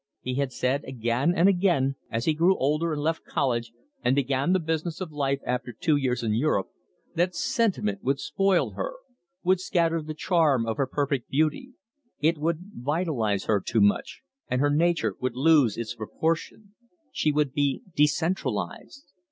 [0.19, 3.71] He had said again and again, as he grew older and left college
[4.03, 6.69] and began the business of life after two years in Europe,
[7.13, 8.95] that sentiment would spoil her,
[9.43, 11.73] would scatter the charm of her perfect beauty;
[12.19, 16.73] it would vitalise her too much, and her nature would lose its proportion;
[17.11, 19.05] she would be decentralised!